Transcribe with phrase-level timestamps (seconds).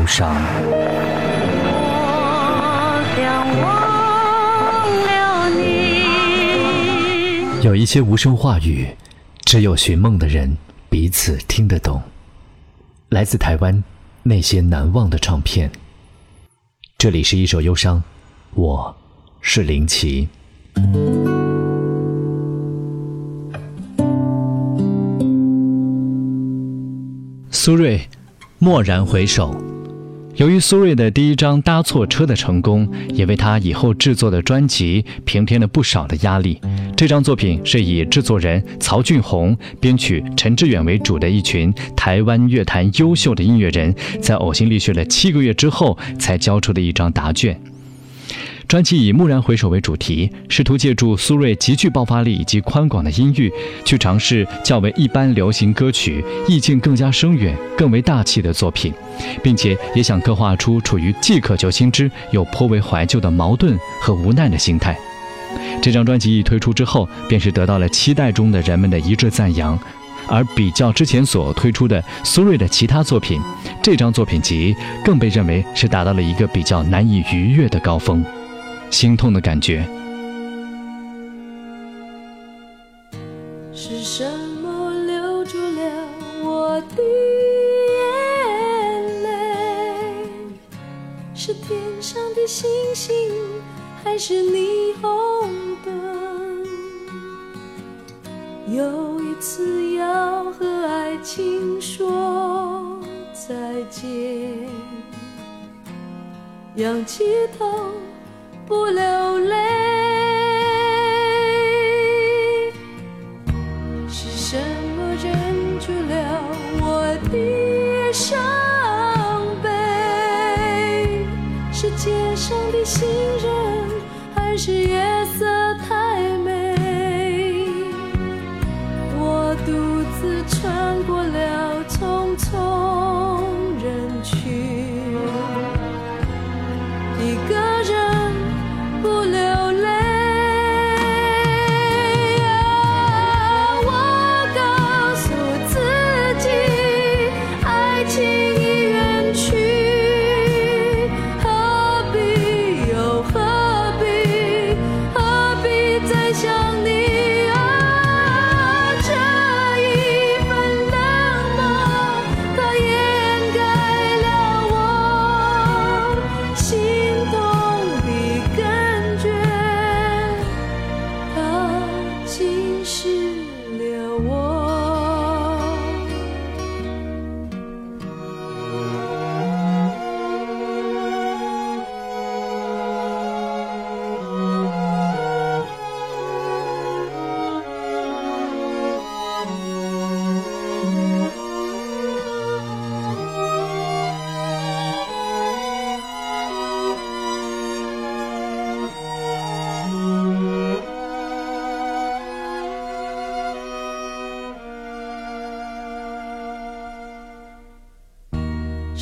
[0.00, 0.34] 忧伤。
[7.62, 8.88] 有一些无声话语，
[9.44, 10.56] 只有寻梦的人
[10.88, 12.00] 彼此听得懂。
[13.10, 13.84] 来自台湾
[14.22, 15.70] 那些难忘的唱片。
[16.96, 18.02] 这里是一首忧伤，
[18.54, 18.96] 我
[19.42, 20.28] 是林奇。
[27.50, 28.00] 苏芮，
[28.60, 29.69] 蓦然回首。
[30.36, 36.58] 由于苏芮的第一张《搭错车》的成功，也为他以后制作的专辑平添了不少的压力。
[36.96, 47.60] 这张作品是以制作人曹俊宏、编曲陈志远为主的一群台湾乐坛优秀的音乐人，在呕心沥血了七个月之后才交出的一张答卷。
[48.70, 53.52] 专辑以“蓦然回首”为主题，试图借助苏芮极具爆发力以及宽广的音域，
[53.84, 58.94] 去尝试较为一般流行歌曲意境更加深远、更为大气的作品，
[59.42, 64.96] 并且也想刻画出处于既渴求新知又颇为怀旧的矛盾和无奈的心态。
[65.82, 69.76] 这张专辑一推出之后，便是得到了期待中的人们的一致赞扬。
[70.28, 73.40] 而比较之前所推出的苏芮的其他作品，
[73.82, 78.24] 这张作品集更被认为是达到了一个比较难以逾越的高峰。
[78.90, 79.88] 心痛的感觉。
[83.72, 84.28] 是什
[84.62, 86.08] 么留住了
[86.44, 87.02] 我的
[87.96, 89.28] 眼泪？
[91.34, 93.14] 是天上的星星，
[94.04, 95.48] 还是霓虹
[95.84, 96.66] 灯？
[98.68, 103.00] 又一次要和爱情说
[103.32, 104.68] 再见，
[106.76, 107.24] 仰起
[107.58, 107.66] 头。
[108.70, 109.79] 不流泪，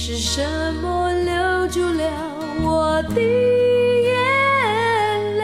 [0.01, 0.41] 是什
[0.75, 2.05] 么留住了
[2.63, 4.15] 我的眼
[5.37, 5.43] 泪？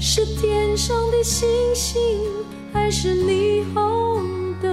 [0.00, 2.00] 是天上的星星，
[2.72, 4.24] 还是霓虹
[4.60, 4.68] 灯？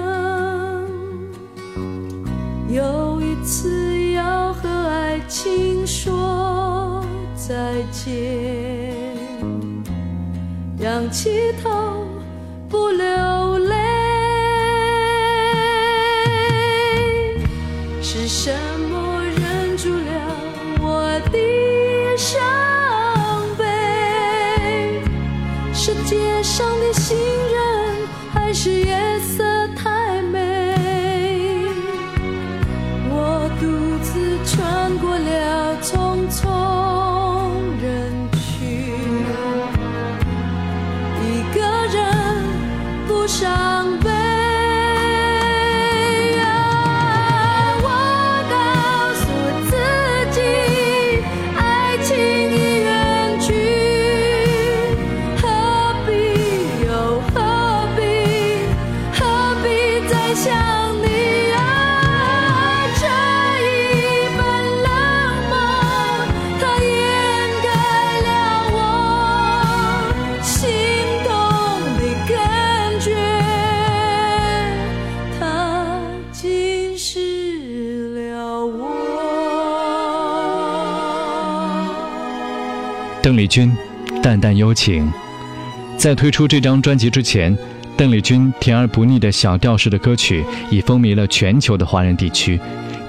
[2.67, 7.05] 有一次要和爱情说
[7.35, 9.05] 再见，
[10.79, 11.96] 仰起头，
[83.27, 83.75] 邓丽君，
[84.23, 85.11] 淡淡幽情。
[85.97, 87.53] 在推出这张专辑之前，
[87.97, 92.57] 邓丽君甜而不腻的小调式的歌曲已风靡了全球的华人地区。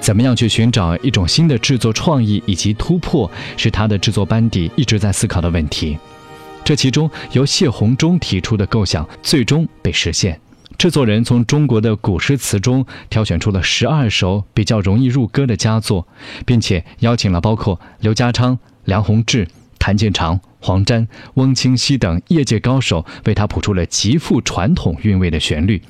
[0.01, 5.97] 怎么样去寻找一种新的制作创意以及突破，是他的制作班底一直在思考的问题。
[6.65, 10.41] 这其中，由谢宏忠提出的构想最终被实现。
[10.77, 16.09] 制作人从中国的古诗词中挑选出了十二首比较容易入歌的佳作，
[16.45, 19.47] 并且邀请了包括刘家昌、梁鸿志。
[19.79, 25.81] 谭健常、黄沾、翁清溪等业界高手为他谱出了极富传统韵味的旋律，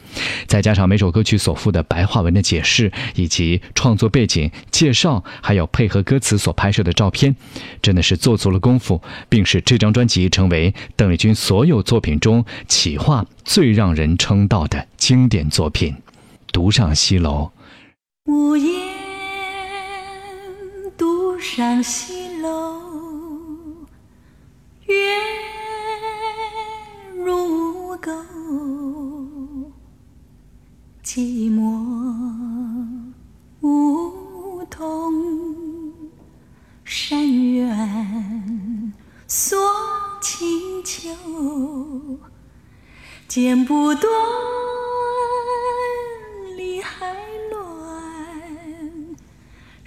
[0.47, 7.35] 再加上每首歌曲所附的白话文的解释，以及创作背景介绍，还有配合歌词所拍摄的照片，
[7.81, 15.97] 真的是做足了功夫，并使这张专辑成为邓丽君所有作品中企划最让人称道的经典作品。
[16.53, 17.51] 独上西楼，
[18.25, 18.67] 无言
[20.97, 22.18] 独上西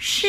[0.02, 0.26] 是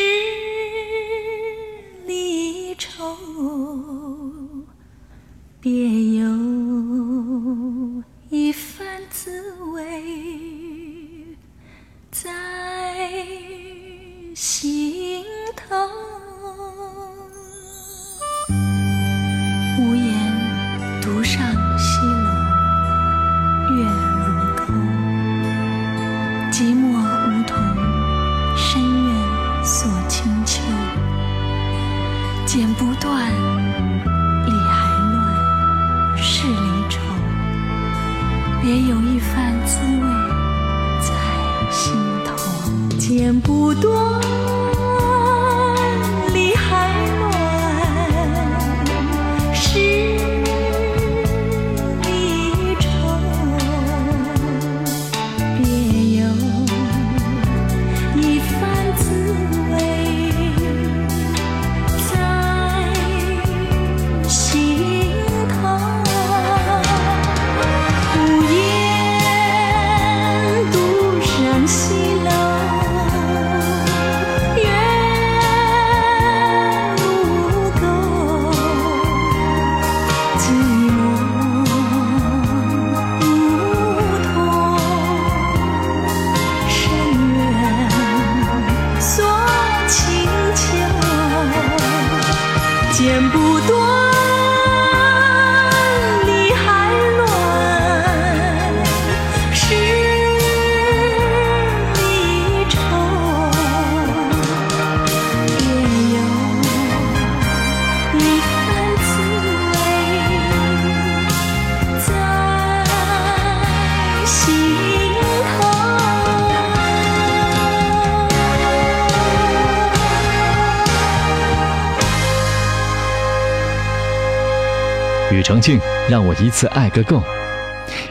[125.44, 125.78] 庾澄庆
[126.09, 127.21] 让我一次爱个够，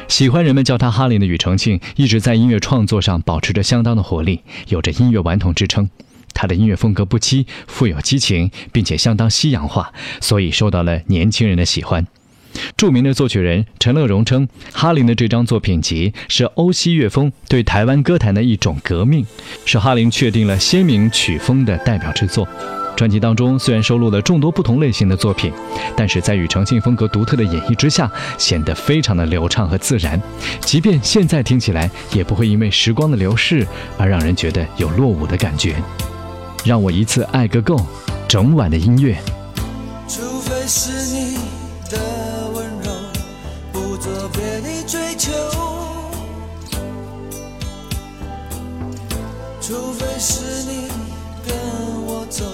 [0.07, 5.89] 喜欢人们叫他哈林的庾澄庆，一直在音乐创作上保持着相当的活力，有着音乐顽童之称。
[6.35, 12.07] 他的音乐风格不羁，富有激情，并且相当西洋化，所以受到了年轻人的喜欢。
[12.77, 19.25] 著名的作曲人陈乐融称，哈林的这张作品集是欧西乐风对台湾歌坛的一种革命，
[19.65, 22.47] 是哈林确定了鲜明曲风的代表之作。
[22.97, 25.53] 专辑当中虽然收录了众多不同类型的作品，
[25.97, 30.21] 但是在庾澄庆风格独特的演绎之下，显得非常的流畅和自然。
[30.61, 33.67] 即便现在听起来，也不会因为时光的流逝
[33.99, 35.75] 而让人觉得有落伍的感觉。
[36.65, 37.81] 让我一次爱个够，
[38.29, 39.19] 整晚的音乐。
[40.07, 41.39] 除非是你
[41.91, 41.99] 的
[42.55, 42.91] 温柔，
[43.73, 45.33] 不做别的追求。
[49.61, 50.89] 除非是你
[51.47, 51.57] 跟
[52.05, 52.45] 我走。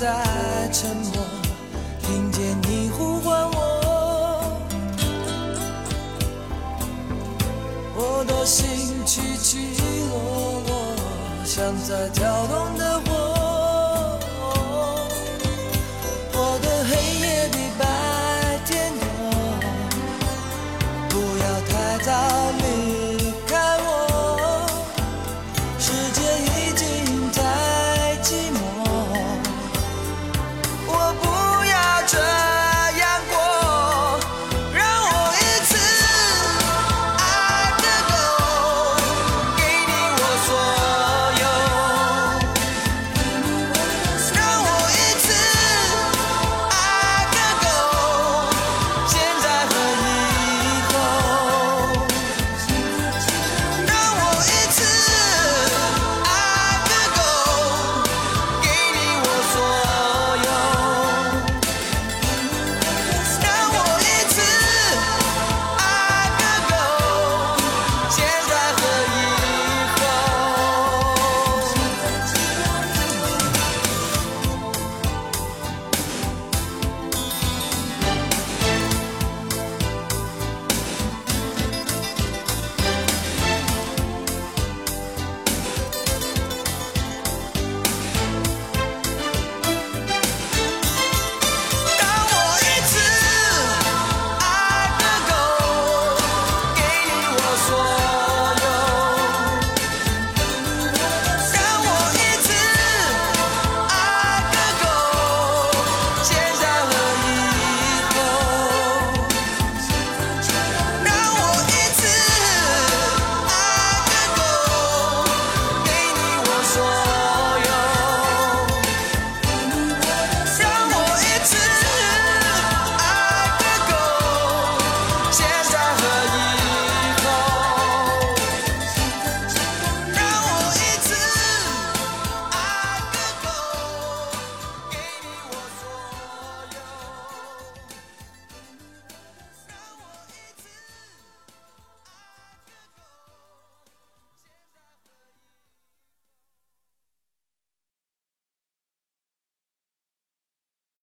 [0.00, 0.06] 在
[0.72, 1.22] 沉默
[2.00, 4.58] 听见你呼唤我
[7.94, 9.58] 我的心起起
[10.08, 10.96] 落落
[11.44, 12.89] 像在跳动的